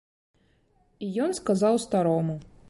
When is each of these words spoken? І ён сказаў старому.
І 1.07 1.11
ён 1.27 1.37
сказаў 1.41 1.79
старому. 1.85 2.35